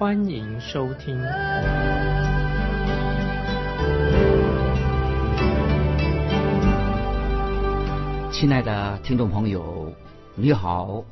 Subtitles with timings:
[0.00, 1.14] 欢迎收听。
[8.32, 9.92] 亲爱的听众朋友，
[10.36, 11.04] 你好，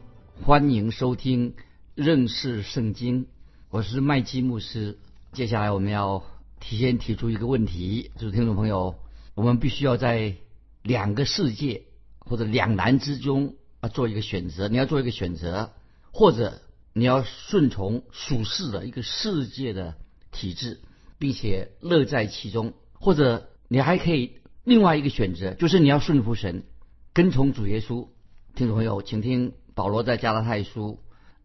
[0.43, 1.53] 欢迎收听
[1.95, 3.27] 认识圣经。
[3.69, 4.97] 我是麦基牧师。
[5.33, 6.25] 接下来我们要
[6.59, 8.95] 提前提出一个问题，就是听众朋友，
[9.35, 10.35] 我们必须要在
[10.83, 11.83] 两个世界
[12.21, 14.67] 或者两难之中啊做一个选择。
[14.69, 15.73] 你要做一个选择，
[16.11, 16.63] 或者
[16.99, 19.95] 你要顺从属世的一个世界的
[20.33, 20.81] 体制，
[21.19, 26.65] 并且乐在其中；或者你还可以另外一个选择，就是你要顺服神。
[27.13, 28.09] 跟从主耶稣，
[28.57, 30.99] 听众朋友，请听保罗在加拉太书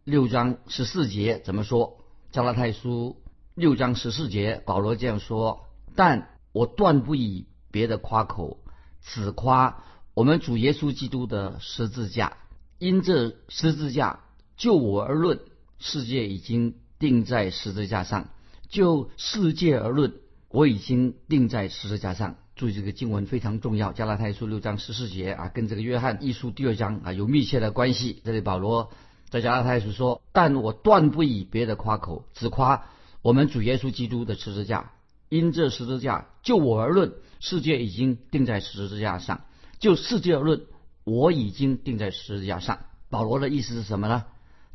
[0.04, 2.00] 六章十四节怎么说？
[2.32, 3.22] 加拉太书
[3.54, 8.64] 六章十四节，保罗这样说：“但我断不以别的夸口，
[9.04, 9.84] 只夸
[10.16, 12.38] 我们主耶稣基督的十字架。
[12.80, 14.22] 因这十字架，
[14.58, 15.40] 就我而论，
[15.80, 18.26] 世界已经定在十字架上；
[18.70, 20.14] 就世界而论，
[20.50, 28.22] 我已经定在十字架上。”注意这个经文非常重要，《加拉太书》六章十四节啊，跟这个《约翰一书》第二章啊有密切的关系。
[28.24, 28.92] 这里保罗
[29.30, 32.86] 在《加拉太书》说：“但我断不以别的夸口，只夸
[33.24, 34.92] 我们主耶稣基督的十字架。
[35.30, 39.38] 因这十字架，就我而论，世界已经定在十字架上；
[39.80, 40.62] 就世界而论，
[41.06, 44.26] 我已经定在十字架上。”保罗的意思是什么呢？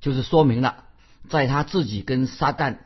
[0.01, 0.85] 就是说明了，
[1.29, 2.79] 在他自己跟撒旦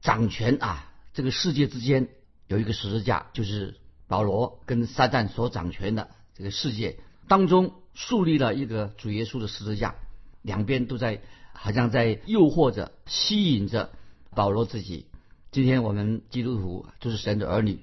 [0.00, 2.08] 掌权啊这个世界之间
[2.46, 3.76] 有一个十字架，就是。
[4.08, 9.96] 保罗跟撒旦所掌权的这个世界当中树立了一个主耶稣的十字架，
[10.42, 11.22] 两边都在
[11.52, 13.90] 好像在诱惑着、吸引着
[14.30, 15.06] 保罗自己。
[15.50, 17.80] 今天我们基督徒就是神的儿女，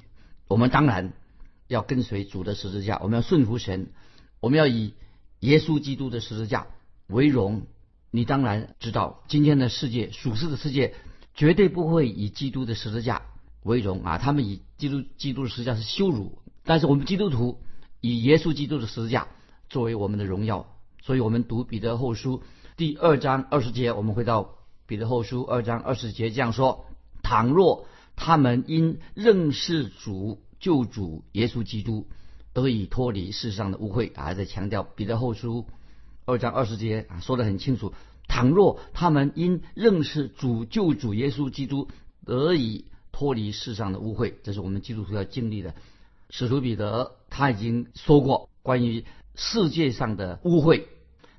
[0.47, 1.11] 我们当然
[1.67, 3.91] 要跟随主的十字架，我们要顺服神，
[4.39, 4.93] 我们要以
[5.41, 6.67] 耶稣基督的十字架
[7.07, 7.63] 为荣。
[8.15, 10.93] 你当然知道，今天的世界属世的世界
[11.33, 13.23] 绝对不会以基督的十字架。
[13.63, 14.19] 为荣啊！
[14.19, 17.63] 他们以基督基督的十字架是羞辱，但是我们基督徒
[18.01, 19.29] 以耶稣基督的十字架
[19.67, 20.67] 作为我们的荣耀。
[21.01, 22.43] 所以我们读彼得后书
[22.77, 26.85] 第二章二十节，我们回到彼得后书二章二十节这样说：
[27.23, 32.07] 倘若他们因认识主救主耶稣基督，
[32.53, 35.65] 得以脱离世上的污秽，还在强调彼得后书
[36.25, 37.93] 二章二十节啊，说得很清楚。
[38.27, 41.89] 倘若他们因认识主救主耶稣基督，
[42.25, 45.75] 得以脱离世上的污秽，这是我们基督徒要经历的。
[46.29, 49.03] 使徒彼得他已经说过关于
[49.35, 50.85] 世界上的污秽。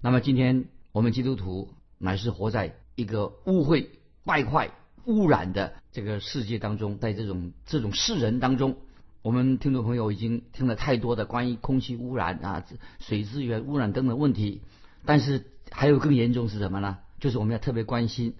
[0.00, 3.86] 那么今天我们基督徒乃是活在一个污秽、
[4.24, 4.70] 败坏、
[5.06, 8.76] 污染的这个世界当中，在这种这种世人当中，
[9.24, 12.66] 我们听众朋友已经听了太多的关于空气污染啊、
[12.98, 14.60] 水资源污染等等问题。
[15.06, 16.98] 但是还有更严重是什么呢？
[17.20, 18.34] 就是我们要特别关心。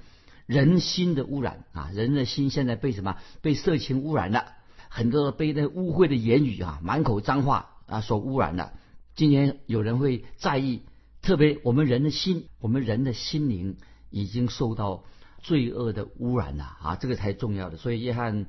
[0.44, 3.16] 人心的污染啊，人的心现在被什么？
[3.40, 4.44] 被色情污染了，
[4.90, 8.74] 很多被那污秽的言语啊，满口脏话啊所污染了。
[9.16, 10.82] 今天有人会在意，
[11.22, 13.78] 特别我们人的心，我们人的心灵
[14.10, 15.04] 已经受到
[15.38, 17.78] 罪恶的污染了啊，这个才重要的。
[17.78, 18.44] 所以约翰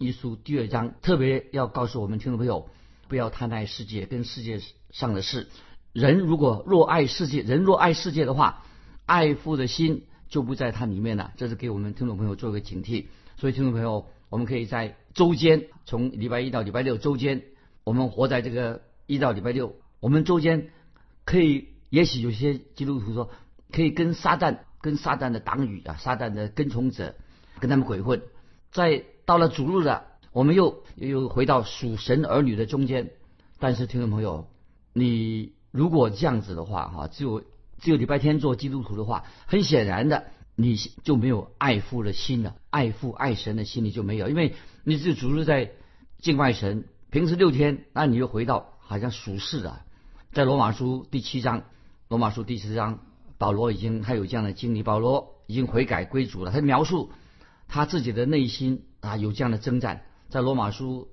[0.00, 2.70] 一书第二章特别要告诉我们听众朋友，
[3.06, 4.58] 不要贪爱世界跟世界
[4.90, 5.48] 上的事。
[5.92, 8.64] 人如果若爱世界，人若爱世界的话，
[9.04, 10.04] 爱父的心。
[10.30, 13.06] 就不在它里面了，这是给我们听众朋友做一个警惕。
[13.36, 17.42] 所以听众朋友，我们可以在周间，从礼拜一到礼拜六周间，
[17.82, 20.70] 我们活在这个一到礼拜六，我们周间
[21.24, 23.28] 可以，也许有些基督徒说，
[23.72, 27.16] 可以跟撒旦、跟撒旦的党羽啊、撒旦的跟从者，
[27.58, 28.22] 跟他们鬼混。
[28.70, 33.12] 在到了主日的，我们又又回到属神儿女的中间。
[33.60, 34.48] 但是听众朋友，
[34.92, 37.44] 你如果这样子的话，哈，只有。
[37.78, 40.24] 只有礼拜天做基督徒的话，很显然的，
[40.54, 44.54] 你就没有爱父的心了，爱父爱神的心你就没有，因为
[44.84, 45.70] 你是主日在
[46.18, 49.80] 敬拜神，平时六天，那你又回到好像属世的，
[50.32, 51.62] 在罗马书第七章，
[52.08, 52.98] 罗马书第十章，
[53.38, 57.10] 保罗已经他有这样的经历，保罗已经悔改归主了，他描述
[57.66, 61.08] 他自己的内心啊有这样的征战，在罗马书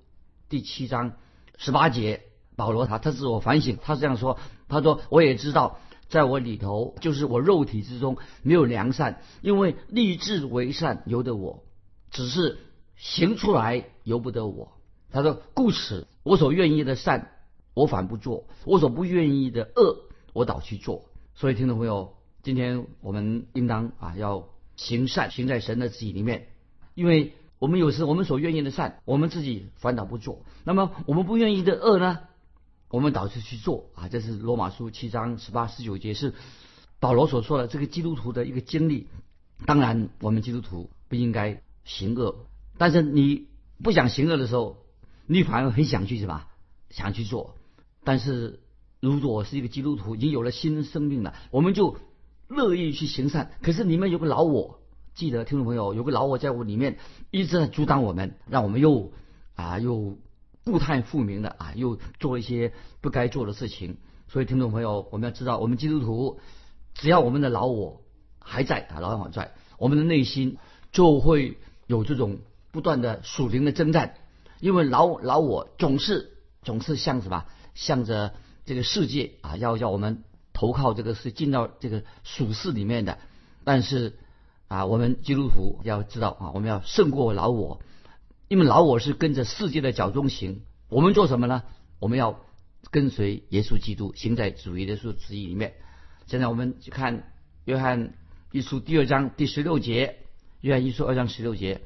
[0.50, 1.14] 第七章
[1.58, 2.22] 十八节，
[2.56, 4.38] 保罗他他自我反省，他是这样说，
[4.68, 5.80] 他说我也知道。
[6.10, 11.66] 在我里头，就是我肉体之中没有良善，因为立志为善由得我，
[12.12, 12.60] 只是
[12.96, 14.72] 行出来由不得我。
[15.12, 17.32] 他说：“故此，我所愿意的善，
[17.74, 19.98] 我反不做；我所不愿意的恶，
[20.32, 24.48] 我倒去做。”所以，听众朋友，今天我们应当啊，要
[24.78, 26.48] 行善，行在神的旨意里面，
[26.96, 32.20] 因为我们有时我们所愿意的善，我们自己反倒不做；那么我们不愿意的恶呢，
[32.90, 34.08] 我们导致去做啊。
[34.10, 36.34] 这是罗马书七章十八、十九节是
[37.00, 39.08] 保罗所说的这个基督徒的一个经历。
[39.66, 42.46] 当然，我们基督徒不应该行恶，
[42.78, 43.48] 但是你
[43.84, 44.78] 不想行恶的时候，
[45.26, 46.46] 你反而很想去什么？
[46.92, 47.56] 想去做。
[48.04, 48.60] 但是
[49.00, 51.98] 如果是一个基督徒，已经有了新生命了，我们就
[52.48, 53.52] 乐意去行善。
[53.64, 54.80] 可是里面有个老我，
[55.18, 57.00] 记得听众朋友，有个老我在我里面
[57.32, 59.12] 一直在阻挡我们，让我们又
[59.56, 60.16] 啊又
[60.64, 62.72] 故态复萌的啊，又做一些
[63.02, 63.98] 不该做的事情。
[64.28, 66.40] 所以听众朋友，我们要知道，我们基督徒
[66.94, 68.02] 只要我们的老我。
[68.40, 70.58] 还在啊，老我在，我们的内心
[70.94, 72.38] 就会有这种
[72.72, 74.14] 不断的属灵的征战，
[74.62, 77.44] 因为老老我总是总是向什么，
[77.74, 80.24] 向着这个世界啊，要要我们
[80.54, 83.18] 投靠这个是进到这个属世里面的，
[83.66, 84.18] 但是
[84.68, 87.82] 啊，我们基督徒要知道啊，我们要胜过老我，
[88.48, 91.64] 因为老我是跟着世界的脚中行，我们做什么呢？
[92.00, 92.40] 我们要
[92.92, 95.74] 跟随耶稣基督，行在主耶稣旨意里面。
[96.26, 97.32] 现在我们去看
[97.66, 98.14] 约翰。
[98.54, 100.20] 一书第二章第十六节，
[100.62, 101.82] 约翰一书二章十六节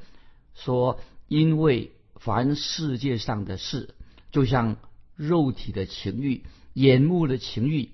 [0.54, 3.96] 说：“因为凡世界上的事，
[4.32, 4.78] 就像
[5.16, 6.44] 肉体的情欲、
[6.74, 7.90] 眼目的情欲，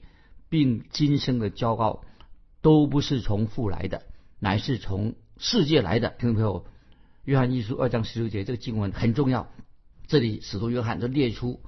[0.49, 2.03] 并今生的骄傲，
[2.61, 4.03] 都不是从父来的，
[4.39, 6.65] 乃是从世界来的。”听众朋友，
[7.23, 9.51] 约翰一书二章十六节这个经文很重要。
[10.07, 11.61] 这里使徒约翰就列出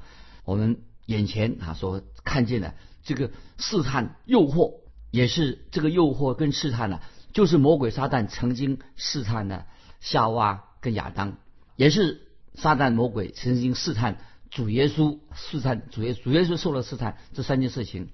[0.45, 4.80] 我们眼前啊所看见的这个试探、诱惑。
[5.12, 7.00] 也是这个诱惑跟试探呢，
[7.33, 9.65] 就是魔鬼撒旦曾经试探的
[10.00, 11.39] 夏娃跟亚当，
[11.75, 14.19] 也是撒旦魔鬼曾经试探
[14.51, 18.10] 主耶稣，试探主耶主耶稣受了试探，这三件事情，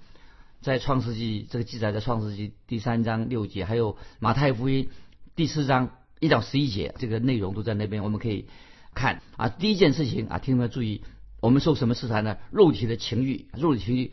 [0.66, 4.90] 在创世纪这个记载在创世纪第三章六节，还有马太福音
[5.36, 8.48] 第四章一到十一节，这个内容都在那边，我们可以
[8.96, 9.48] 看啊。
[9.48, 11.04] 第一件事情啊，听众们注意，
[11.40, 12.38] 我们受什么试探呢？
[12.50, 14.12] 肉体的情欲，肉体情欲。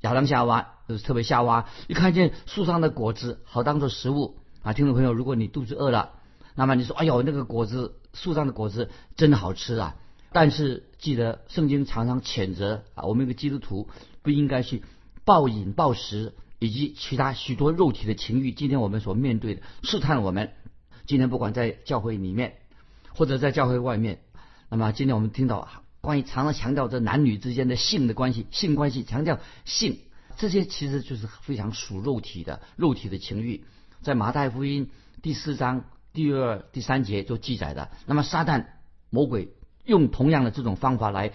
[0.00, 4.72] 亚当夏娃就是特别夏娃，一看见树上的果子好当做食物啊！
[4.72, 6.14] 听众朋友，如果你肚子饿了，
[6.56, 9.94] 那么你说：“哎呦，那个果子树上的果子真好吃啊！”
[10.34, 13.88] 但是记得圣经常常谴责啊，我们一个基督徒
[14.22, 14.82] 不应该去
[15.24, 18.52] 暴饮暴食以及其他许多肉体的情欲。
[18.52, 20.52] 今天我们所面对的试探我们，
[21.06, 22.58] 今天不管在教会里面
[23.14, 24.20] 或者在教会外面，
[24.68, 25.68] 那么今天我们听到。
[26.00, 30.00] 关于常常强调这男女之间的性的关系，性关系强调性，
[30.36, 33.64] 这些其实就是非常属肉体的肉体的情欲，
[34.00, 34.90] 在马太福音
[35.22, 37.92] 第四章第二、第三节就记载的。
[38.06, 38.66] 那么撒旦
[39.10, 39.54] 魔鬼
[39.84, 41.30] 用同样的这种方法来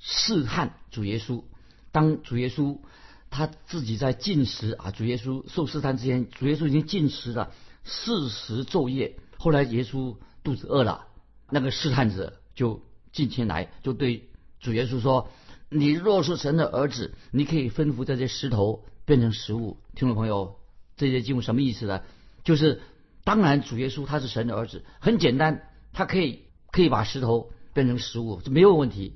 [0.00, 1.44] 试探主耶稣。
[1.92, 2.80] 当主耶稣
[3.30, 7.52] 他自己在进食啊，主耶稣受试探之前，主耶稣已经进食了
[7.84, 9.16] 四十昼夜。
[9.36, 11.06] 后来耶稣肚子饿了，
[11.50, 12.82] 那个试探者就。
[13.10, 14.28] 近前来就对
[14.60, 15.30] 主耶稣说
[15.70, 20.60] ：“你若是神的儿子，你可以吩咐这些石头变成食物。”听众朋友，
[20.96, 22.02] 这些经文什么意思呢？
[22.44, 22.82] 就是
[23.24, 25.62] 当然主耶稣他是神的儿子，很简单，
[25.94, 29.14] 他可以可以把石头变成食物，这没有问题。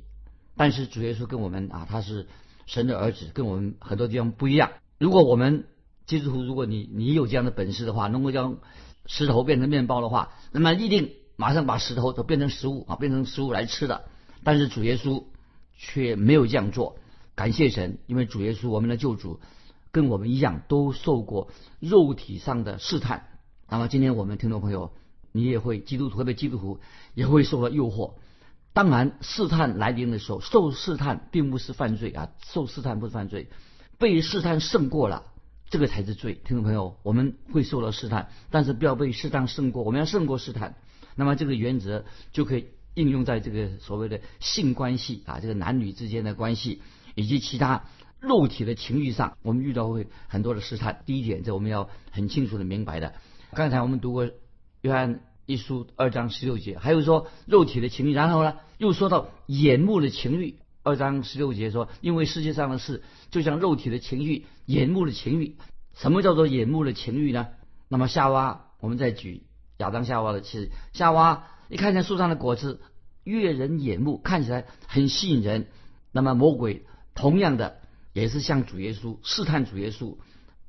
[0.57, 2.27] 但是主耶稣跟我们啊，他是
[2.67, 4.73] 神的儿子，跟我们很多地方不一样。
[4.99, 5.67] 如果我们
[6.07, 8.59] 基督徒，如果你你有这样的本事的话，能够将
[9.07, 11.13] 石头变成面包的话，那么一定。
[11.35, 14.05] 马上把石头都变成食物啊，变成食物来吃的。
[14.45, 15.25] 但是主耶稣
[15.77, 16.99] 却没有这样做，
[17.35, 19.41] 感谢神，因为主耶稣我们的救主
[19.91, 21.49] 跟我们一样，都受过
[21.81, 23.29] 肉体上的试探。
[23.69, 24.93] 那么今天我们听众朋友，
[25.33, 26.81] 你也会基督徒特别基督徒
[27.15, 28.13] 也会受到诱惑。
[28.73, 33.49] 当然试探来临的时候，受试探并不是犯罪啊，受试探不是犯罪，
[33.99, 35.25] 被试探胜过了，
[35.69, 36.41] 这个才是罪。
[36.45, 40.77] 听众朋友，我们会受到试探，但是不要被试探胜过，我们要胜过试探。
[41.15, 46.81] 那么这个原则就可以应用在这个所谓的性关系啊，这个男女之间的关系，
[47.15, 47.85] 以及其他
[48.21, 51.03] 肉体的情欲上，我们遇到会很多的试探。
[51.05, 53.13] 第一点，这我们要很清楚的明白的。
[53.53, 54.31] 刚才我们读过
[54.81, 60.57] 约翰一书二章十六节，还有说肉体的情欲，然后呢又说到眼目的情欲。
[60.85, 65.57] 二章十六节说，因为世界上的事就像肉体的情欲、眼目的情欲。
[65.95, 67.49] 什么叫做眼目的情欲呢？
[67.89, 69.45] 那么夏娃，我们再举。
[69.79, 72.81] 亚当夏娃的妻子夏娃一看见树上的果子
[73.25, 75.69] 悦人眼目，看起来很吸引人。
[76.13, 76.85] 那么魔鬼
[77.15, 77.79] 同样的
[78.13, 80.19] 也是向主耶稣试探主耶稣。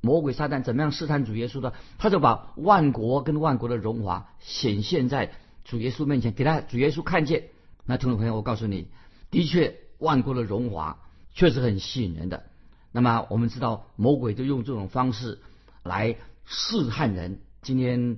[0.03, 1.73] 魔鬼撒旦怎么样试探主耶稣的？
[1.97, 5.31] 他就把万国跟万国的荣华显现在
[5.63, 7.45] 主耶稣面前，给他主耶稣看见。
[7.85, 8.89] 那听众朋友，我告诉你，
[9.31, 10.99] 的确万国的荣华
[11.33, 12.43] 确实很吸引人的。
[12.91, 15.39] 那么我们知道，魔鬼就用这种方式
[15.83, 17.39] 来试探人。
[17.61, 18.17] 今天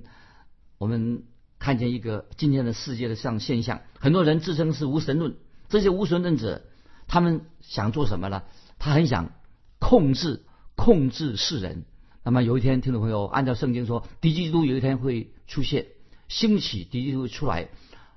[0.78, 1.22] 我们
[1.60, 5.36] 看见一个今天的世界的这样现象，很多人自称是无神论，
[5.68, 6.62] 这些无神论者，
[7.06, 8.42] 他们想做什么呢？
[8.80, 9.30] 他很想
[9.78, 10.45] 控制
[10.76, 11.84] 控制世人。
[12.22, 15.86] 那么有一天，听众朋友，按照圣经说，敌基督有一天会出现，
[16.28, 17.68] 兴起敌基督出来，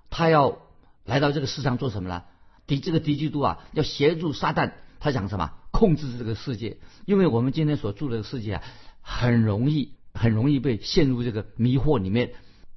[0.09, 0.59] 他要
[1.05, 2.23] 来到这个世上做什么呢？
[2.67, 5.53] 敌这个敌基督啊，要协助撒旦，他想什么？
[5.71, 6.77] 控制这个世界。
[7.05, 8.63] 因为我们今天所住的世界啊，
[9.01, 12.33] 很容易很容易被陷入这个迷惑里面。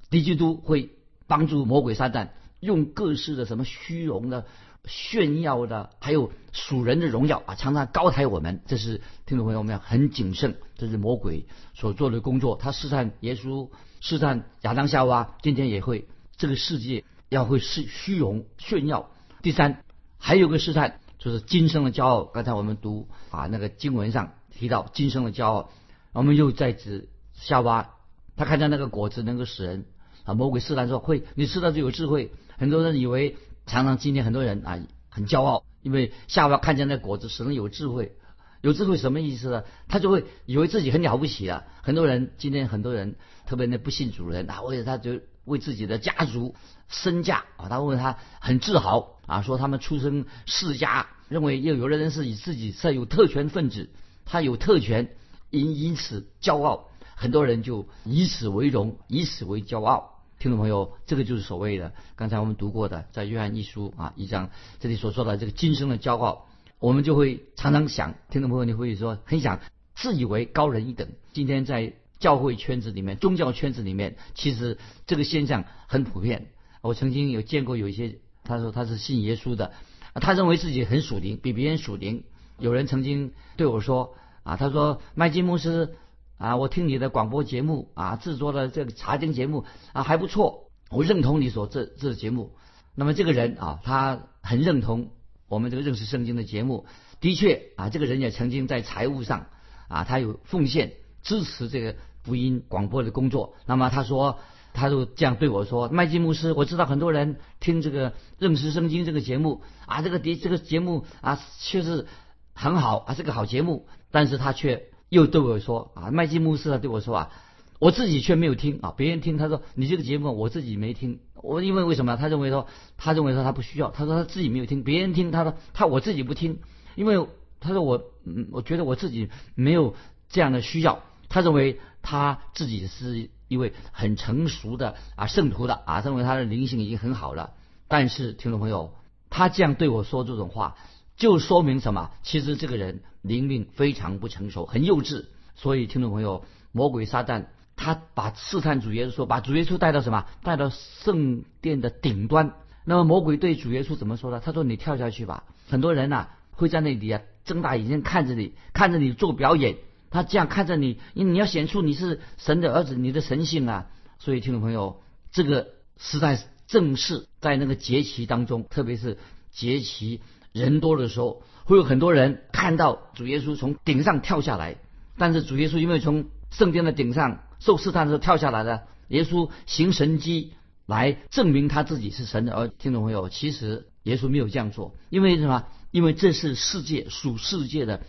[0.09, 0.91] 敌基督会
[1.27, 4.45] 帮助魔鬼撒旦，用各式的什么虚荣的。
[4.85, 8.61] 炫耀的，还有属人的荣耀啊，常常高抬我们。
[8.67, 10.57] 这是听众朋友，们很谨慎。
[10.75, 13.69] 这是魔鬼所做的工作，他试探耶稣，
[14.01, 16.07] 试探亚当夏娃，今天也会。
[16.35, 19.09] 这个世界要会是虚荣炫耀。
[19.41, 19.83] 第三，
[20.17, 22.25] 还有个试探，就是今生的骄傲。
[22.25, 25.69] 刚才我们读啊那个经文上提到今生的骄傲，
[26.11, 27.91] 我们又在指夏娃，
[28.35, 29.85] 他看见那个果子能够使人
[30.25, 32.33] 啊，魔鬼试探说会，你吃到就有智慧。
[32.57, 33.37] 很多人以为。
[33.65, 34.79] 常常今天很多人啊
[35.09, 38.15] 很骄傲，因为夏娃看见那果子使人有智慧，
[38.61, 39.63] 有智慧什么意思呢？
[39.87, 41.65] 他就会以为自己很了不起了。
[41.81, 43.15] 很多人今天很多人，
[43.45, 46.55] 特别那不信主人啊，为了他就为自己的家族
[46.87, 53.89] 身价啊，他问他很自豪啊，说他们出身世家，认为又有的人是以自己是有特权分子，
[54.25, 55.15] 他有特权，
[55.49, 60.12] 因因此骄傲，很多人就以此为荣，以此为骄傲。
[60.43, 64.49] 听众朋友，这个就是所谓的刚才我们读过的，在约翰一书啊一章
[64.81, 66.47] 这里所说的这个今生的骄傲，
[66.79, 69.61] 我们就会常常想，听众朋友你会说很想
[69.95, 71.07] 自以为高人一等。
[71.31, 76.47] 今天在教会圈子里面、宗教圈子里面，其实这个现象很普遍。
[76.81, 79.71] 我曾经有见过有一些，他说他是信耶稣的，
[80.15, 82.25] 他认为自己很属灵，比别人属灵。
[82.59, 85.95] 有人曾经对我说啊，他说麦金牧师。
[86.43, 92.51] 啊，我听你的广播节目啊，制作的这个查经节目啊还不错，我认同你所这这节目。
[92.95, 95.11] 那么这个人啊，他很认同
[95.47, 96.85] 我们这个认识圣经的节目。
[97.21, 99.45] 的确啊，这个人也曾经在财务上
[99.87, 103.55] 啊，他有奉献支持这个福音广播的工作。
[103.65, 104.39] 那么他说，
[104.73, 112.05] 他就这样对我说：“麦基牧师，我知道很多人听这个认识圣经这个节目啊，这个节这个节目啊确实
[112.53, 117.29] 很好啊，是个好节目，但是他却。”又对我说啊，麦基牧师啊对我说啊，
[117.77, 122.17] 我自己却没有听啊，别人听他说你这个节目我自己没听，我因为为什么？
[122.17, 122.65] 他认为说
[122.97, 126.61] 他认为说他不需要，他说他自己没有听，别人听他说他我自己不听，
[126.95, 127.27] 因为
[127.59, 129.93] 他说我嗯我觉得我自己没有
[130.29, 137.51] 这样的需要，他认为他自己是一位很成熟的啊圣徒的啊，认为他的灵性已经很好了，
[137.87, 138.95] 但是听众朋友，
[139.29, 140.75] 他这样对我说这种话。
[141.23, 142.11] 就说明什么？
[142.21, 145.23] 其实这个人灵命非常不成熟，很幼稚。
[145.55, 147.45] 所以听众朋友，魔鬼撒旦
[147.77, 150.25] 他把试探主耶稣，说把主耶稣带到什么？
[150.43, 152.55] 带到圣殿的顶端。
[152.83, 154.41] 那么魔鬼对主耶稣怎么说呢？
[154.43, 159.77] 他说：“你跳下去吧。”很多人呐会在那里啊睁大眼睛看着你，看着你做表演。
[160.11, 163.87] 他这样看着你，因为你要显出你是神的儿子，你的神性啊。
[164.19, 165.01] 所以听众朋友，
[165.31, 166.37] 这个实在
[166.67, 169.17] 正是在那个节期当中，特别是
[169.51, 170.19] 节期。
[170.53, 174.77] 人多的时候，会有很多人看到主耶稣从顶上跳下来。
[175.17, 180.53] 但是主耶稣因为从圣殿的顶上受试探的时候跳下来了，耶稣行神迹
[180.85, 182.53] 来证明他自己是神的。
[182.53, 185.65] 而听众朋友，其实耶稣没有这样做，因为什么？
[185.91, 188.01] 因为这是世界属世界的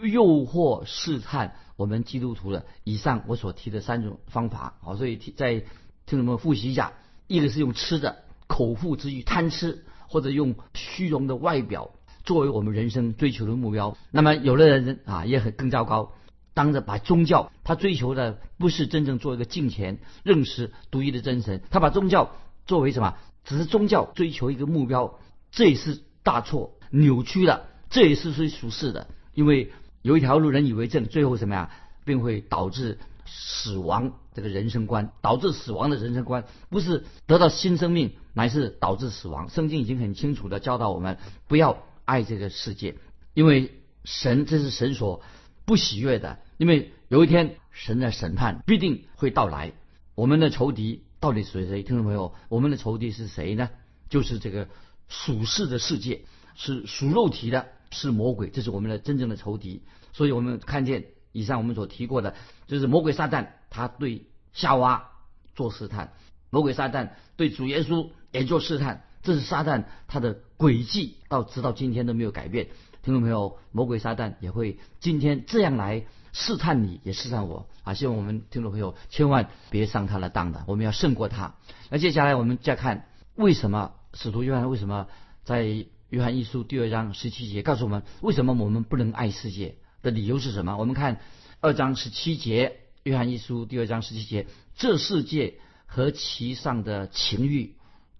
[0.00, 2.64] 诱惑试探我们基督徒的。
[2.84, 5.64] 以上我所提的三种方法，好，所以在
[6.06, 6.92] 听众们复习一下：
[7.26, 9.84] 一个是用吃的，口腹之欲贪吃。
[10.14, 11.90] 或者用虚荣的外表
[12.22, 16.12] 作为我们人生追求的目标，那么有的人啊也很更糟糕，
[16.54, 22.30] 当着把宗教他追求的不是真正做一个敬虔认识独一的真神，他把宗教
[22.64, 23.16] 作为什么？
[23.42, 25.18] 只是宗教追求一个目标，
[25.50, 31.70] 这也是大错扭曲了，这也是属属实的，因为有一条路人以为正，最后什么呀，
[32.04, 32.98] 并会导致。
[33.26, 39.48] 死亡这个人生观导致死亡的人生观，不是得到新生命，乃是导致死亡。
[39.48, 41.16] 圣经已经很清楚的教导我们，
[41.48, 42.96] 不要爱这个世界，
[43.32, 43.72] 因为
[44.04, 45.22] 神这是神所
[45.64, 46.38] 不喜悦的。
[46.58, 49.72] 因为有一天神的审判必定会到来。
[50.14, 51.82] 我们的仇敌到底是谁？
[51.82, 53.70] 听众朋友，我们的仇敌是谁呢？
[54.10, 54.68] 就是这个
[55.08, 59.82] 属世的世界，是属肉体的，是魔鬼，这是我们的真正的仇敌。
[60.12, 61.06] 所以我们看见。
[61.36, 62.36] 以上我们所提过的，
[62.68, 65.10] 就是魔鬼撒旦他对夏娃
[65.56, 66.12] 做试探，
[66.54, 72.68] 魔鬼撒旦对主耶稣也做试探，这是撒旦他的诡计，到直到今天都没有改变。
[73.02, 77.92] 听众朋友，魔鬼撒旦也会今天这样来试探你，也试探我啊！
[77.92, 81.56] 希望我们听众朋友千万别上他的当的，我们要胜过他。
[81.90, 85.08] 那接下来我们再看为什么使徒约翰为什么
[85.42, 85.64] 在
[86.08, 90.76] 约翰一书第二章十七节告诉我们为什么我们不能爱世界的理由是什么？
[90.76, 91.20] 我们看
[91.60, 94.46] 二章十七节，约翰一书第二章十七节，
[94.76, 95.54] 这世界。
[95.86, 97.74] 和其上的情欲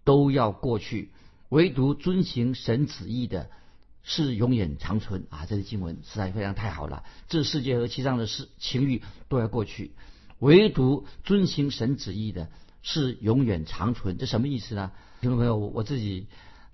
[0.05, 1.11] 都要过去，
[1.49, 3.51] 唯独遵行神旨意的，
[4.03, 5.47] 是永远长存啊！
[5.47, 7.05] 这个经文实在非常太好了。
[7.29, 9.93] 这世界和其上的事情欲都要过去，
[10.39, 12.51] 唯独遵行神旨意的，
[12.83, 14.19] 是永远长存。
[14.19, 14.93] 这什么意思呢？
[15.21, 16.27] 听众朋友，我自己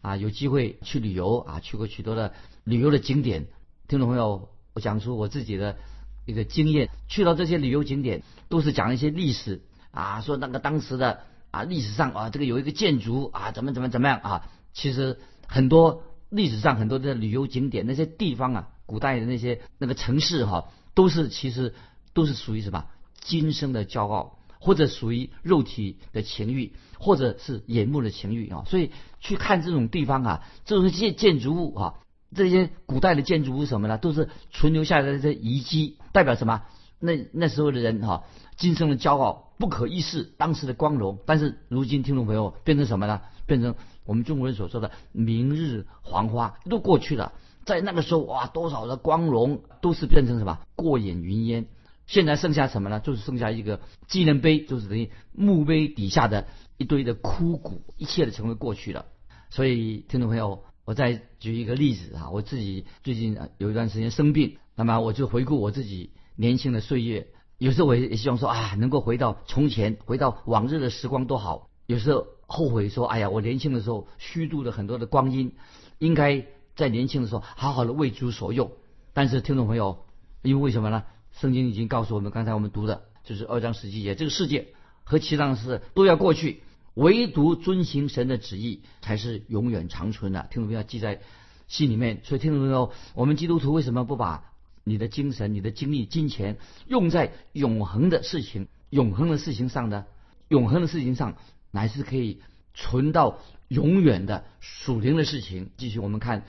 [0.03, 3.47] 啊有机会去旅游啊，去过许多的旅游的景点。
[3.87, 5.79] 听众朋友，我讲出我自己的
[6.27, 9.63] 一个经验，去到这些旅游景点，都是讲一些历史。
[9.91, 11.21] 啊，说那个当时的
[11.51, 14.51] 啊历史上啊，这个有一个建筑啊，怎么怎么怎么样啊？
[14.73, 21.75] 其实很多历史上很多的旅游景点那些地方啊，古代的那些那个城市哈，都是其实
[22.15, 22.87] 都是属于什么
[23.21, 28.65] 今生的骄傲，或者属于肉体的情欲，或者是眼目的情欲啊。
[28.67, 31.95] 所以去看这种地方啊，这种建建筑物啊，
[32.35, 33.99] 这些古代的建筑物什么呢？
[33.99, 36.63] 都是存留下来的这些遗迹，代表什么？
[37.01, 38.25] 那那时候的人哈，
[38.61, 43.23] 今生的骄傲不可一世，当时的光荣，但是如今听众朋友变成什么呢？
[43.47, 43.75] 变成
[44.05, 47.33] 我们中国人所说的明日黄花都过去了。
[47.65, 51.69] 在那个时候哇，多少的光荣都是变成什么过眼云烟。
[52.07, 53.01] 现在剩下什么呢？
[53.01, 59.07] 就是剩下一个纪念碑，就是等于墓碑底下的一堆的枯骨，一切的成为过去了。
[59.49, 66.11] 所以听众朋友，我再举一个例子啊，我自己最近有一段时间生病，那么我就回顾我自己。
[66.37, 67.27] 年轻的岁月，
[67.61, 71.69] 有时候我也希望说啊，能够回到从前，回到往日的时光多好。
[71.85, 75.53] 有时候后悔说，哎呀，我年轻的时候虚度了很多的光阴，
[75.99, 78.73] 应该在年轻的时候好好的为主所用。
[79.13, 80.07] 但是听众朋友，
[80.41, 81.03] 因为为什么呢？
[81.33, 84.69] 圣经已经告诉我们，刚才我们读的就是二章十七节，这个世界
[85.05, 86.63] 和其他的事都要过去，
[86.95, 90.47] 唯独遵行神的旨意才是永远长存的。
[90.51, 91.21] 听众朋友记在
[91.69, 92.23] 心里面。
[92.25, 94.50] 所以听众朋友，我们基督徒为什么不把？
[94.85, 100.07] 你的精神、你的精力、金钱用在永恒的事情、永恒的事情上呢
[100.49, 101.37] 永恒的事情上，
[101.71, 102.43] 乃是可以
[102.75, 103.39] 存到
[103.69, 105.71] 永远的属灵的事情。
[105.77, 106.45] 继续，我们看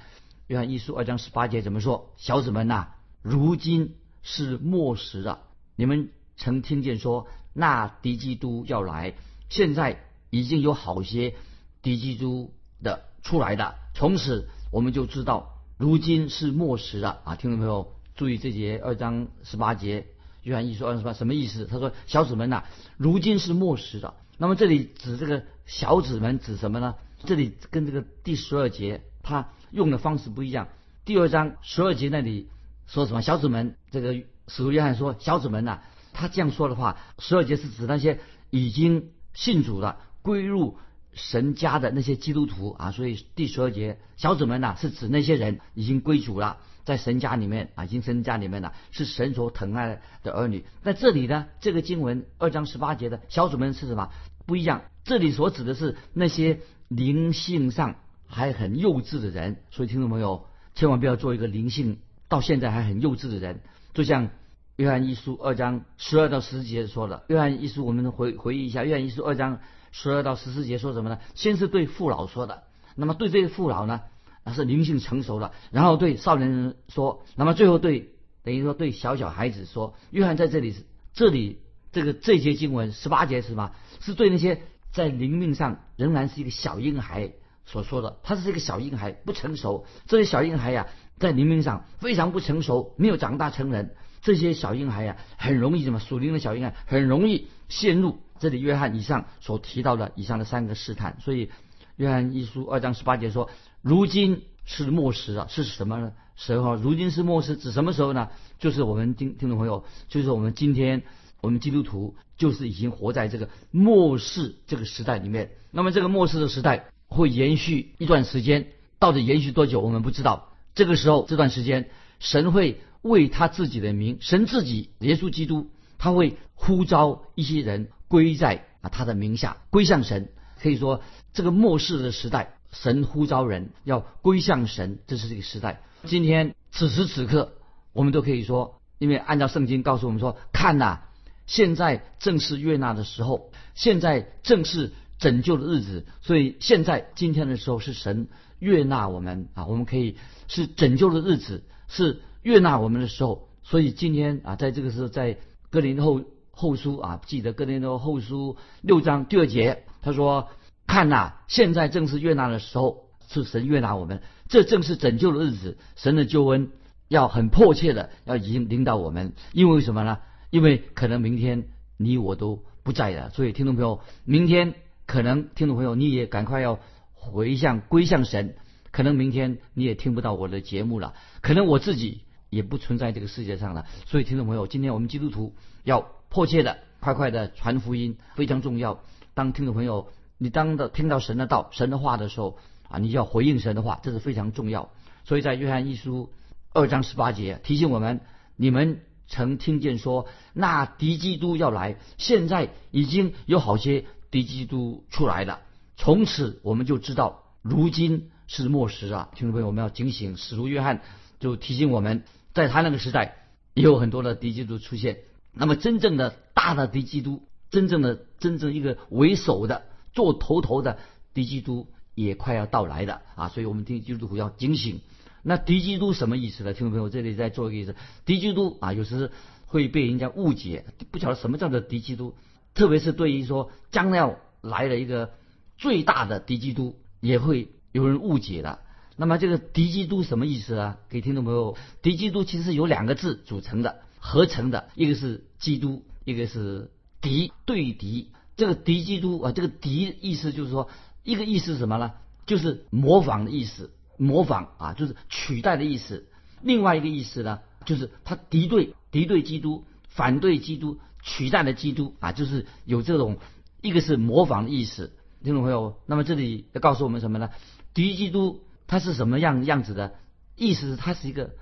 [0.48, 2.88] 约翰一书二章十八节怎么说：“小子们呐，
[3.22, 5.44] 如今是末时了。
[5.76, 9.14] 你们曾听见说那敌基督要来，
[9.50, 11.36] 现在已经有好些
[11.84, 13.76] 敌基督的出来的。
[13.94, 17.94] 从此我们就知道，如今是末时了。”啊，听众朋友。
[18.22, 20.06] 注意这节二章十八节，
[20.44, 21.66] 约翰一书二十八什么意思？
[21.66, 26.94] 他说：“小子们呐，如今是末时的。”那么这里指这个小子们指什么呢？
[27.26, 30.68] 这里跟这个第十二节他用的方式不一样。
[31.04, 32.48] 第二章十二节那里
[32.86, 33.24] 说什么？
[33.24, 35.82] 小子们，这个使徒约翰说：“小子们呐，
[36.14, 38.20] 他这样说的话，十二节是指那些
[38.52, 40.78] 已经信主了、归入
[41.14, 42.92] 神家的那些基督徒啊。
[42.92, 50.66] 所以第十二节小子们呐，是指那些人已经归主了。”在神家里面啊，经神家里面呢，是神所疼爱的儿女。
[50.84, 54.10] 那这里呢，这个经文二章十八节的小主们是什么？
[54.46, 54.84] 不一样。
[55.04, 57.96] 这里所指的是那些灵性上
[58.28, 59.58] 还很幼稚的人。
[59.72, 63.62] 所以听众朋友，千万不要做一个灵性到现在还很幼稚的人。
[63.94, 64.30] 就像
[64.76, 67.24] 约翰一书二章十二到十四节说的。
[67.28, 69.60] 约翰一书，我们回回忆一下，约翰一书二章
[69.92, 71.20] 十二到十四节说什么呢？
[71.36, 72.64] 先是对父老说的。
[72.96, 74.02] 那么对这些父老呢？
[74.44, 78.10] 那是灵性成熟了，然后对少年人说，那么最后对
[78.44, 81.60] 等于说对小小孩子说，约翰在这里是这里
[81.92, 83.72] 这个这节经文十八节是什么？
[84.00, 87.34] 是对那些在灵命上仍然是一个小婴孩
[87.66, 88.18] 所说的。
[88.24, 89.86] 他是一个小婴孩，不成熟。
[90.08, 90.88] 这些小婴孩呀，
[91.20, 93.94] 在灵命上非常不成熟，没有长大成人。
[94.24, 96.00] 这些小婴孩呀，很容易什么？
[96.00, 101.18] 属灵的小婴孩很容易陷入这里约翰以上所提到的以上的三个试探。
[101.20, 101.52] 所以
[101.96, 103.52] 约翰一书二章十八节说。
[103.82, 106.76] 如今是末时了，是什么时候？
[106.76, 108.30] 如今是末时，指什么时候呢？
[108.60, 111.02] 就是我们听听众朋友，就是我们今天
[111.42, 115.52] 我们基督徒，就是已经活在这个末世这个时代里面。
[115.72, 118.68] 那么这个末世的时代会延续一段时间，
[119.00, 120.50] 到底延续多久，我们不知道。
[120.76, 121.90] 这个时候这段时间，
[122.20, 130.30] 神会为他自己的名，神自己耶稣基督，他会呼召一些人归在啊他的名下，归向神。
[130.62, 131.02] 可以说
[131.34, 132.58] 这个末世的时代。
[132.72, 135.82] 神呼召人要归向神，这是这个时代。
[136.06, 137.54] 今天此时此刻，
[137.94, 141.02] 我们都可以说，因为按照圣经告诉我们说，看呐，
[141.46, 146.06] 现在正是悦纳的时候，现在正是拯救的日子。
[146.22, 148.28] 所以现在今天的时候是神
[148.60, 153.48] 悦纳我们啊，我们可以是拯救的日子，是悦纳我们的时候。
[153.64, 155.38] 所以今天啊，在这个时候，在
[155.70, 160.50] 哥林后后书啊，记得哥林多后书六章第二节，他说
[160.88, 166.72] ：“看呐，现在正是悦纳的时候，是神悦纳我们，这正是拯救的日子，神的救恩。”
[167.12, 170.20] 要很迫切的要引领导我们，因为什么呢？
[170.50, 171.66] 因为可能明天
[171.98, 176.80] 你我都不在了，所以听众朋友，明天可能听众朋友你也赶快要
[177.12, 178.56] 回向归向神，
[178.92, 183.86] 可能明天你也听不到我的节目了，可能我自己也不存在这个世界上了。
[184.06, 189.04] 所以听众朋友，今天我们基督徒要迫切的、快快的传福音，非常重要。
[189.34, 190.08] 当听众朋友
[190.42, 192.58] 你当的听到神的道、神的话的时候
[192.90, 194.90] 啊，你就要回应神的话，这是非常重要。
[195.24, 196.34] 所以在约翰一书。
[196.74, 198.22] 二章十八节提醒我们：
[198.56, 205.60] 你们曾听见说，那敌基督要来，现在已经有好些敌基督出来了。
[205.98, 209.30] 从此我们就知道，如今是末时啊！
[209.36, 210.38] 听众朋友，我们要警醒。
[210.38, 211.02] 使徒约翰
[211.42, 212.24] 就提醒我们，
[212.54, 213.36] 在他那个时代，
[213.74, 215.18] 也有很多的敌基督出现。
[215.54, 221.00] 那么，真正的大的敌基督，真正的真正一个为首的、做头头的
[221.34, 223.50] 敌基督，也快要到来了啊！
[223.50, 225.00] 所以我们听基督徒要警醒。
[225.44, 226.74] 那敌基督什么意思呢？
[226.74, 227.96] 听众朋友，这里再做一个意思。
[228.26, 229.32] 敌基督啊，有时
[229.66, 232.36] 会被人家误解，不晓得什么叫做敌基督。
[232.74, 235.32] 特别是对于说将要来了一个
[235.78, 238.80] 最大的敌基督，也会有人误解的。
[239.16, 240.98] 那么这个敌基督什么意思啊？
[241.10, 248.32] 给听众朋友，敌基督其实有两个字组成的，合成的，一个是基督，一个是敌对敌。
[248.62, 250.88] 这个敌基督啊，这个敌意思就是说，
[251.24, 252.12] 一个意思是什么呢？
[252.46, 253.92] 就是模仿的意思。
[254.18, 256.28] 模仿啊，就是取代的意思。
[256.62, 263.40] 另外一个意思呢，就是他敌对敌对基督，反对基督，取代了基督啊，就是有这种
[263.82, 265.12] 一个是模仿的意思。
[265.44, 267.50] 听众朋友，那么这里要告诉我们什么呢？
[267.96, 270.14] 敌基督他是什么样样子的？
[270.56, 271.56] 意思是他是一个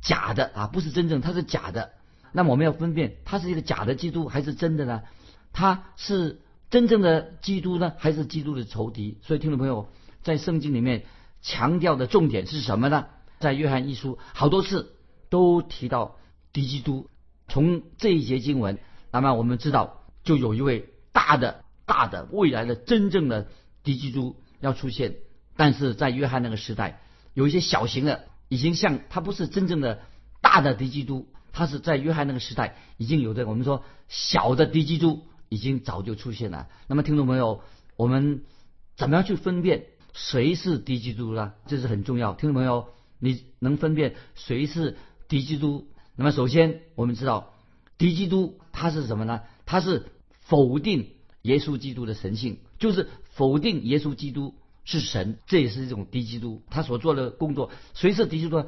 [0.00, 1.90] 假的啊，不是真正，他是假的。
[2.32, 5.02] 那么我们要分辨，他是一个假的基督还是真的呢？
[5.52, 9.18] 他是真正的基督呢，还是基督的仇敌？
[9.22, 9.88] 所以听众朋友，
[10.22, 11.04] 在圣经里面。
[11.40, 13.06] 强调的重点是什么呢？
[13.38, 14.96] 在约翰一书好多次
[15.30, 16.16] 都提到
[16.52, 17.08] 敌基督。
[17.46, 18.80] 从这一节经文，
[19.12, 23.46] 那么我们知道，就有一位大的、大的未来的真正的
[23.84, 25.14] 敌基督要出现。
[25.56, 27.00] 但是在约翰那个时代，
[27.34, 30.00] 有一些小型的，已经像他不是真正的
[30.40, 33.46] 大的敌基督，他是在约翰那个时代已经有的。
[33.46, 36.68] 我们说小的敌基督已经早就出现了。
[36.86, 37.62] 那么听众朋友，
[37.96, 38.42] 我们
[38.96, 39.86] 怎么样去分辨？
[40.14, 41.52] 谁是敌基督呢？
[41.66, 42.32] 这是很重要。
[42.34, 44.96] 听众朋友，你能分辨谁是
[45.28, 45.86] 敌基督？
[46.16, 47.54] 那么首先我们知道，
[47.98, 49.42] 敌基督他是什么呢？
[49.64, 50.06] 他是
[50.40, 51.10] 否定
[51.42, 56.62] 耶稣基督的神性，就是否定耶稣基督是神，这也是一种敌基督。
[56.68, 58.64] 他所做的工作，谁是敌基督？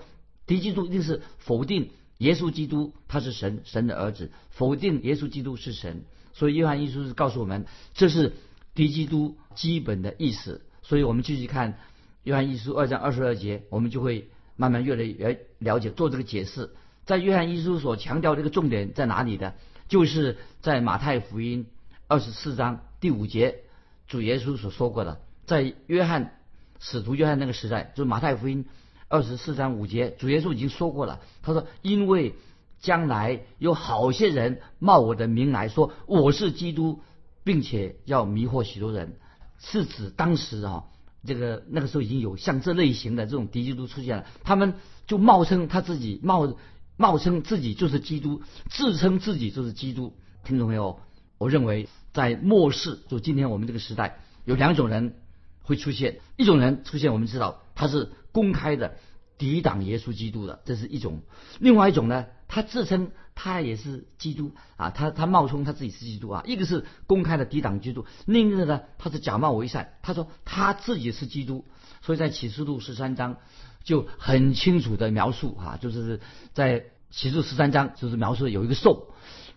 [0.46, 6.04] 敌基督一定是否定耶稣基督他是神，神的儿子，否定耶稣基督是神。
[6.32, 8.34] 所以约翰一书是告诉我们，这是
[8.74, 10.62] 敌基督基本的意思。
[10.82, 11.78] 所以我们继续看
[12.24, 16.70] 约翰一书二章二十二节，我们就会慢慢越来越了解做这个解释。
[17.04, 19.54] 在约翰一书所强调这个重点在哪里的？
[19.88, 21.66] 就是在马太福音
[22.06, 23.64] 二十四章第五节，
[24.06, 25.20] 主耶稣所说过的。
[25.46, 26.38] 在约翰
[26.78, 28.66] 使徒约翰那个时代，就是马太福音
[29.08, 31.20] 二十四章五节，主耶稣已经说过了。
[31.42, 32.34] 他说：“因为
[32.80, 37.02] 将来有好些人冒我的名来说我是基督，
[37.44, 39.16] 并且要迷惑许多人。”
[39.62, 40.84] 是指当时啊，
[41.26, 44.74] 这个那个时候已经有像这类型的这种敌基督出现了，他们
[45.06, 46.56] 就冒称他自己冒
[46.96, 48.40] 冒称自己就是基督，
[48.70, 50.16] 自称自己就是基督。
[50.44, 50.98] 听懂没有？
[51.36, 55.16] 我认为在末世，就今天我们这个时代，有两种人
[55.62, 58.96] 会出现，一种人出现，我们知道他是公开的
[59.36, 61.20] 抵挡耶稣基督的，这是一种；
[61.58, 63.12] 另外一种呢，他自称。
[63.42, 71.64] 他也是基督啊，他他冒充他自己是基督啊，一个是公开的抵挡基督，另一个呢，他是假冒为善，他说他自己是基督，
[72.02, 73.38] 所以在启示录十三章
[73.82, 76.20] 就很清楚的描述啊，就是
[76.52, 79.08] 在启示十三章就是描述有一个兽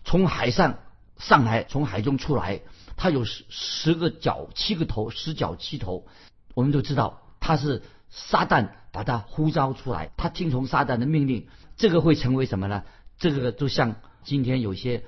[0.02, 0.78] 从海上
[1.18, 2.62] 上来，从海中出来，
[2.96, 6.06] 他有十十个脚七个头，十脚七头，
[6.54, 12.82] 我们都知道他是撒旦把他呼召出来，他听从撒旦的命令，这个会成为什么呢？
[13.18, 15.04] 这个就像今天有些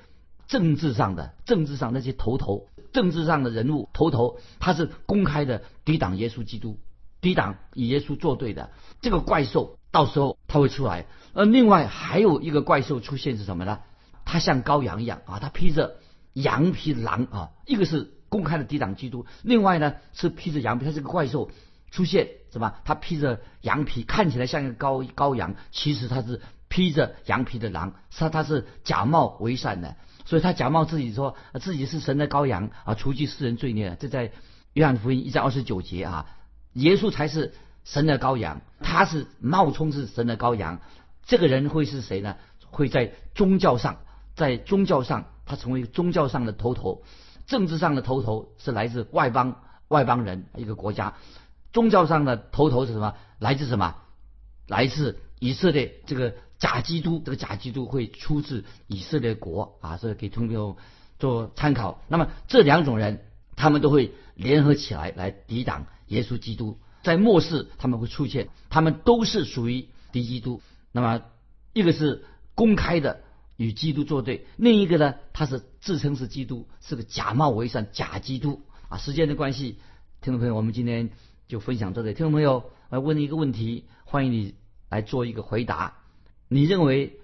[0.47, 6.79] 政治上的政治上那些头头政治上的人物头头，他是公开的抵挡耶稣基督，
[7.21, 11.05] 抵挡与耶稣作对的这个怪兽，到时候他会出来。
[11.33, 13.79] 而另外还有一个怪兽出现是什么呢？
[14.25, 15.97] 他像羔羊一样啊，他披着
[16.33, 19.25] 羊皮狼啊，一个是公开的抵挡基督。
[19.43, 21.51] 另外呢，是披着羊皮，他是个怪兽
[21.91, 22.81] 出现，是吧？
[22.85, 33.95] 他披着羊皮，看起来像一个羔羔羊，其实他是披着羊皮的狼，他他是假冒为善的，所以他假冒自己说自己是神的羔羊啊，除去世人罪孽。
[33.99, 34.31] 这在
[34.73, 36.25] 约翰福音一章二十九节啊，
[36.73, 37.53] 耶稣才是
[37.83, 40.79] 神的羔羊，他是冒充是神的羔羊。
[41.25, 42.35] 这个人会是谁呢？
[42.69, 43.99] 会在宗教上，
[44.35, 47.03] 在宗教上，他成为宗教上的头头，
[47.45, 51.15] 政治上的头头是来自外邦外邦人一个国家，
[51.71, 53.15] 宗教上的头头是什么？
[53.39, 53.95] 来自什么？
[54.67, 60.77] 来自以色列这个假基督，这个假基督会出自以色列国啊，这个给听众
[61.19, 62.01] 做参考。
[62.07, 70.61] 那么这两种人，他们都会联合起来来抵挡耶稣基督，在末世他们会出现，他们都是属于敌基督。
[70.91, 71.21] 那么
[71.73, 72.25] 一个是。
[72.57, 73.21] 公开的
[73.55, 78.97] 与基督作对，另一个呢，他是自称是基督，是个假冒伪善假基督啊。
[78.97, 79.77] 时间的关系，
[80.21, 81.11] 听众朋友，我们今天
[81.47, 82.15] 就分享到这里。
[82.15, 84.55] 听众朋友，我问你一个问题，欢迎你
[84.89, 85.99] 来做一个回答。
[86.47, 87.19] 你认为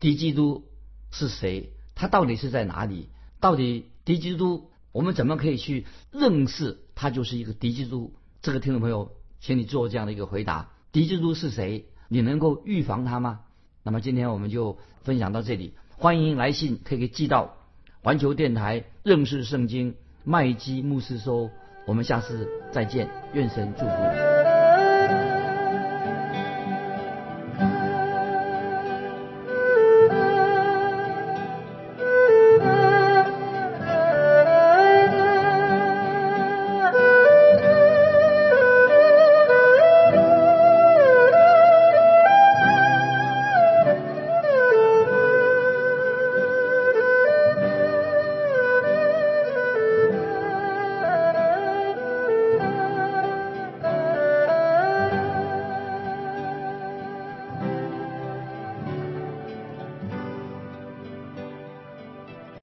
[0.00, 0.64] 敌基督
[1.10, 1.72] 是谁？
[1.94, 3.08] 他到底是在哪里？
[3.40, 8.14] 到底敌基督，我们怎么可以去认识他就是一个敌基督？
[8.42, 11.86] 这个听众朋友，请你做这样的一个回答：敌基督是谁？
[12.08, 13.40] 你能够预防他吗？
[13.82, 17.56] 那么今天我们就分享到这里，欢迎来信可以寄到
[18.02, 21.50] 环球电台认识圣经麦基牧师收，
[21.86, 24.57] 我们下次再见，愿神祝福。